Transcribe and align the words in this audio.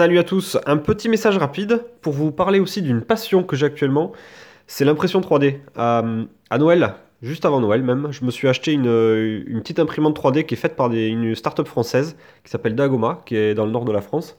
Salut 0.00 0.18
à 0.18 0.24
tous, 0.24 0.56
un 0.64 0.78
petit 0.78 1.10
message 1.10 1.36
rapide 1.36 1.84
pour 2.00 2.14
vous 2.14 2.32
parler 2.32 2.58
aussi 2.58 2.80
d'une 2.80 3.02
passion 3.02 3.42
que 3.42 3.54
j'ai 3.54 3.66
actuellement, 3.66 4.12
c'est 4.66 4.86
l'impression 4.86 5.20
3D. 5.20 5.56
Euh, 5.76 6.24
à 6.48 6.56
Noël, 6.56 6.94
juste 7.20 7.44
avant 7.44 7.60
Noël 7.60 7.82
même, 7.82 8.08
je 8.10 8.24
me 8.24 8.30
suis 8.30 8.48
acheté 8.48 8.72
une, 8.72 8.86
une 9.46 9.60
petite 9.60 9.78
imprimante 9.78 10.18
3D 10.18 10.46
qui 10.46 10.54
est 10.54 10.56
faite 10.56 10.74
par 10.74 10.90
une 10.90 11.34
start-up 11.34 11.68
française 11.68 12.16
qui 12.44 12.50
s'appelle 12.50 12.74
Dagoma, 12.76 13.20
qui 13.26 13.36
est 13.36 13.52
dans 13.52 13.66
le 13.66 13.72
nord 13.72 13.84
de 13.84 13.92
la 13.92 14.00
France, 14.00 14.38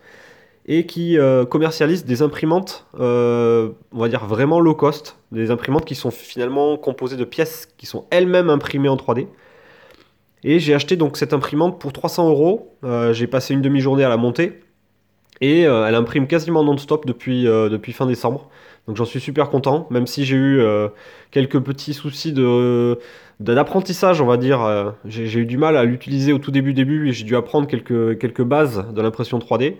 et 0.65 0.87
qui 0.87 1.19
euh, 1.19 1.45
commercialise 1.45 2.05
des 2.05 2.23
imprimantes, 2.23 2.87
euh, 2.99 3.69
on 3.91 3.99
va 3.99 4.09
dire 4.09 4.25
vraiment 4.25 4.59
low 4.61 4.73
cost, 4.73 5.19
des 5.31 5.51
imprimantes 5.51 5.85
qui 5.85 5.93
sont 5.93 6.09
finalement 6.09 6.75
composées 6.75 7.17
de 7.17 7.23
pièces 7.23 7.67
qui 7.77 7.85
sont 7.85 8.07
elles-mêmes 8.09 8.49
imprimées 8.49 8.89
en 8.89 8.95
3D. 8.95 9.27
Et 10.43 10.59
j'ai 10.59 10.73
acheté 10.73 10.95
donc 10.95 11.17
cette 11.17 11.33
imprimante 11.33 11.79
pour 11.79 11.93
300 11.93 12.29
euros. 12.29 12.75
Euh, 12.83 13.13
J'ai 13.13 13.27
passé 13.27 13.53
une 13.53 13.61
demi-journée 13.61 14.03
à 14.03 14.09
la 14.09 14.17
monter. 14.17 14.59
Et 15.41 15.65
euh, 15.65 15.87
elle 15.87 15.95
imprime 15.95 16.27
quasiment 16.27 16.63
non-stop 16.63 17.05
depuis, 17.05 17.47
euh, 17.47 17.67
depuis 17.67 17.93
fin 17.93 18.05
décembre. 18.05 18.49
Donc 18.87 18.95
j'en 18.95 19.05
suis 19.05 19.19
super 19.19 19.49
content, 19.49 19.87
même 19.89 20.07
si 20.07 20.23
j'ai 20.23 20.35
eu 20.35 20.59
euh, 20.59 20.87
quelques 21.31 21.59
petits 21.59 21.93
soucis 21.93 22.31
de, 22.31 22.99
d'apprentissage, 23.39 24.21
on 24.21 24.25
va 24.25 24.37
dire. 24.37 24.93
J'ai, 25.05 25.39
eu 25.39 25.45
du 25.45 25.57
mal 25.57 25.77
à 25.77 25.83
l'utiliser 25.83 26.31
au 26.31 26.37
tout 26.37 26.51
début, 26.51 26.73
début, 26.73 27.09
et 27.09 27.11
j'ai 27.11 27.23
dû 27.23 27.35
apprendre 27.35 27.67
quelques, 27.67 28.19
quelques 28.19 28.43
bases 28.43 28.85
de 28.93 29.01
l'impression 29.01 29.39
3D. 29.39 29.75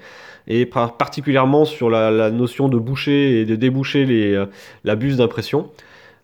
Et 0.47 0.65
par- 0.65 0.97
particulièrement 0.97 1.65
sur 1.65 1.89
la, 1.89 2.31
notion 2.31 2.67
de 2.67 2.77
boucher 2.77 3.41
et 3.41 3.45
de 3.45 3.55
déboucher 3.55 4.05
les, 4.05 4.43
la 4.83 4.95
buse 4.95 5.17
d'impression. 5.17 5.69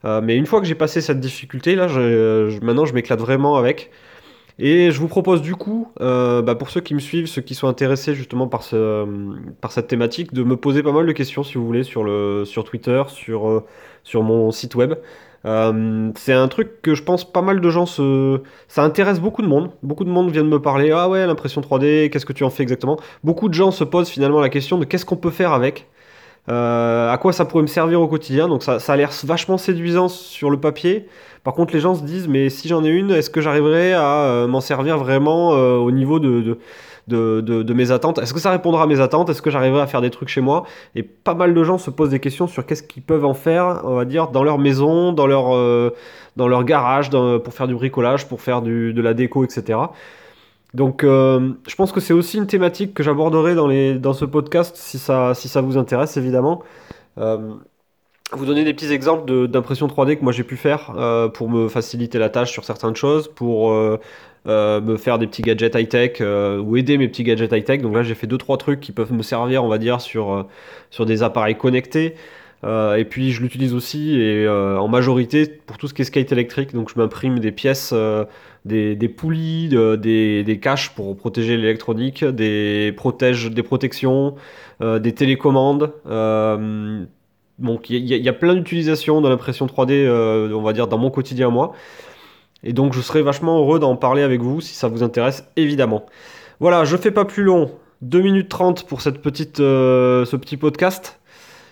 Mais 0.03 0.38
une 0.38 0.45
fois 0.45 0.61
que 0.61 0.67
j'ai 0.67 0.75
passé 0.75 1.02
cette 1.02 1.19
difficulté, 1.19 1.75
là, 1.75 1.88
maintenant 2.61 2.85
je 2.85 2.94
m'éclate 2.94 3.19
vraiment 3.19 3.58
avec. 3.58 3.91
Et 4.59 4.89
je 4.89 4.99
vous 4.99 5.07
propose 5.07 5.41
du 5.43 5.55
coup, 5.55 5.91
euh, 6.02 6.41
bah, 6.41 6.55
pour 6.55 6.71
ceux 6.71 6.81
qui 6.81 6.95
me 6.95 6.99
suivent, 6.99 7.27
ceux 7.27 7.41
qui 7.43 7.53
sont 7.53 7.67
intéressés 7.67 8.16
justement 8.16 8.47
par, 8.47 8.63
ce, 8.63 9.05
par 9.61 9.71
cette 9.71 9.88
thématique, 9.88 10.33
de 10.33 10.43
me 10.43 10.57
poser 10.57 10.81
pas 10.81 10.91
mal 10.91 11.05
de 11.05 11.11
questions 11.11 11.43
si 11.43 11.55
vous 11.55 11.66
voulez 11.66 11.83
sur, 11.83 12.03
Twitter, 12.66 13.03
sur, 13.08 13.47
euh, 13.47 13.66
sur 14.03 14.23
mon 14.23 14.50
site 14.52 14.73
web. 14.73 14.95
Euh, 15.45 16.11
c'est 16.16 16.33
un 16.33 16.47
truc 16.47 16.81
que 16.81 16.95
je 16.95 17.03
pense 17.03 17.31
pas 17.31 17.44
mal 17.44 17.61
de 17.61 17.69
gens 17.69 17.85
se... 17.85 18.41
Ça 18.67 18.83
intéresse 18.83 19.19
beaucoup 19.19 19.44
de 19.44 19.47
monde. 19.47 19.72
Beaucoup 19.83 20.03
de 20.03 20.09
monde 20.09 20.31
viennent 20.31 20.50
me 20.50 20.61
parler, 20.61 20.91
ah 20.91 21.08
ouais, 21.08 21.25
l'impression 21.28 21.61
3D, 21.61 22.09
qu'est-ce 22.09 22.25
que 22.25 22.33
tu 22.33 22.44
en 22.44 22.50
fais 22.50 22.63
exactement? 22.63 22.97
Beaucoup 23.23 23.50
de 23.50 23.53
gens 23.53 23.69
se 23.69 23.83
posent 23.83 24.09
finalement 24.09 24.39
la 24.39 24.50
question 24.50 24.80
de 24.80 24.85
qu'est-ce 24.85 25.05
qu'on 25.05 25.17
peut 25.17 25.30
faire 25.30 25.53
avec? 25.53 25.88
Euh, 26.50 27.12
à 27.12 27.17
quoi 27.17 27.34
ça 27.34 27.45
pourrait 27.45 27.64
me 27.64 27.67
servir 27.67 28.02
au 28.02 28.08
quotidien? 28.08 28.48
Donc 28.48 28.64
ça, 28.64 28.80
ça 28.80 28.94
a 28.94 28.95
l'air 28.98 29.12
vachement 29.26 29.58
séduisant 29.58 30.08
sur 30.08 30.50
le 30.50 30.59
papier. 30.59 31.08
Par 31.44 31.53
contre, 31.53 31.73
les 31.73 31.80
gens 31.80 31.95
se 31.95 32.03
disent, 32.03 32.28
mais 32.28 32.50
si 32.50 32.67
j'en 32.67 32.84
ai 32.84 32.90
une, 32.90 33.12
est-ce 33.12 33.30
que 33.30 33.42
j'arriverai 33.42 33.94
à 33.94 34.23
euh, 34.23 34.48
m'en 34.48 34.62
servir 34.62 34.98
vraiment 34.98 35.53
euh, 35.53 35.75
au 35.75 35.92
niveau 35.92 36.20
de, 36.20 36.58
de, 37.08 37.42
de, 37.42 37.64
de- 37.64 37.73
mes 37.73 37.92
attentes? 37.92 38.18
Est-ce 38.20 38.34
que 38.34 38.40
ça 38.40 38.52
répondra 38.52 38.84
à 38.84 38.88
mes 38.88 39.00
attentes? 39.00 39.30
Est-ce 39.30 39.42
que 39.42 39.50
j'arriverai 39.50 39.81
à 39.81 39.88
faire 39.88 40.02
des 40.02 40.09
trucs 40.09 40.30
chez 40.30 40.42
moi? 40.42 40.64
Et 40.95 41.03
pas 41.03 41.34
mal 41.36 41.53
de 41.53 41.64
gens 41.64 41.78
se 41.78 41.90
posent 41.90 42.09
des 42.09 42.20
questions 42.20 42.48
sur 42.48 42.66
qu'est-ce 42.66 42.84
qu'ils 42.84 43.03
peuvent 43.03 43.25
en 43.25 43.34
faire, 43.34 43.81
on 43.84 43.95
va 43.95 44.06
dire, 44.06 44.28
dans 44.30 44.44
leur 44.44 44.58
maison, 44.58 45.14
dans 45.14 45.28
leur, 45.28 45.56
euh, 45.56 45.94
dans 46.36 46.48
leur 46.48 46.64
garage, 46.64 47.09
pour 47.12 47.53
faire 47.53 47.68
du 47.68 47.75
bricolage, 47.75 48.28
pour 48.28 48.42
faire 48.42 48.62
du, 48.62 48.94
de 48.94 49.02
la 49.02 49.14
déco, 49.14 49.44
etc. 49.45 49.80
Donc, 50.73 51.03
euh, 51.03 51.53
je 51.67 51.75
pense 51.75 51.91
que 51.91 51.99
c'est 51.99 52.13
aussi 52.13 52.37
une 52.37 52.47
thématique 52.47 52.93
que 52.93 53.03
j'aborderai 53.03 53.55
dans 53.99 54.13
ce 54.13 54.25
podcast 54.25 54.75
si 54.75 54.99
ça, 54.99 55.61
vous 55.61 55.77
intéresse, 55.77 56.17
évidemment. 56.17 56.61
Euh, 57.17 57.55
vous 58.33 58.45
donner 58.45 58.65
des 58.65 58.73
petits 58.73 58.91
exemples 58.91 59.47
d'impression 59.47 59.88
3D 59.88 60.17
que 60.17 60.23
moi 60.23 60.33
j'ai 60.33 60.43
pu 60.43 60.57
faire 60.57 60.93
euh, 60.97 61.29
pour 61.29 61.49
me 61.49 61.69
faciliter 61.69 62.19
la 62.19 62.29
tâche 62.29 62.51
sur 62.51 62.65
certaines 62.65 62.95
choses, 62.95 63.29
pour 63.29 63.71
me 63.71 64.97
faire 64.97 65.17
des 65.17 65.27
petits 65.27 65.41
gadgets 65.41 65.75
high-tech 65.75 66.21
ou 66.21 66.75
aider 66.75 66.97
mes 66.97 67.07
petits 67.07 67.23
gadgets 67.23 67.53
high-tech. 67.53 67.81
Donc 67.81 67.95
là 67.95 68.03
j'ai 68.03 68.15
fait 68.15 68.27
deux 68.27 68.38
trois 68.38 68.57
trucs 68.57 68.81
qui 68.81 68.91
peuvent 68.91 69.13
me 69.13 69.23
servir, 69.23 69.63
on 69.63 69.69
va 69.69 69.77
dire, 69.77 70.01
sur 70.01 70.45
des 71.05 71.23
appareils 71.23 71.57
connectés. 71.57 72.15
Euh, 72.63 72.95
et 72.95 73.05
puis 73.05 73.31
je 73.31 73.41
l'utilise 73.41 73.75
aussi 73.75 74.16
et 74.16 74.45
euh, 74.45 74.80
en 74.80 74.88
majorité 74.88 75.45
pour 75.45 75.77
tout 75.77 75.88
ce 75.88 75.94
qui 75.94 76.02
est 76.02 76.05
skate 76.05 76.31
électrique. 76.31 76.73
Donc 76.73 76.90
je 76.90 77.00
m'imprime 77.00 77.40
des 77.40 77.51
pièces, 77.51 77.91
euh, 77.94 78.25
des, 78.66 78.95
poulies, 79.09 79.69
de- 79.69 79.95
des, 79.95 80.59
caches 80.59 80.91
pour 80.95 81.16
protéger 81.16 81.57
l'électronique, 81.57 82.25
des 82.25 82.94
protèges, 82.95 83.51
des 83.51 83.63
protections, 83.63 84.35
des 84.81 85.13
télécommandes. 85.13 85.94
donc 87.59 87.90
il 87.90 88.06
y, 88.06 88.29
a 88.29 88.34
plein 88.34 88.56
d'utilisations 88.56 89.22
de 89.22 89.29
l'impression 89.29 89.66
3D, 89.68 89.91
euh, 89.91 90.51
on 90.53 90.62
va 90.62 90.74
dire, 90.74 90.88
dans 90.88 90.97
mon 90.97 91.09
quotidien 91.12 91.50
moi. 91.50 91.74
Et 92.63 92.74
donc 92.74 92.94
je 92.94 93.01
serais 93.01 93.22
vachement 93.22 93.59
heureux 93.59 93.79
d'en 93.79 93.95
parler 93.95 94.24
avec 94.24 94.41
vous 94.41 94.62
si 94.62 94.74
ça 94.74 94.88
vous 94.88 95.03
intéresse, 95.03 95.47
évidemment. 95.56 96.06
Voilà, 96.59 96.85
je 96.85 96.97
fais 96.97 97.12
pas 97.12 97.25
plus 97.25 97.44
long. 97.44 97.72
2 98.01 98.22
minutes 98.22 98.50
30 98.50 98.85
pour 98.88 99.01
cette 99.01 99.22
petite, 99.22 99.57
ce 99.57 100.35
petit 100.35 100.57
podcast. 100.57 101.19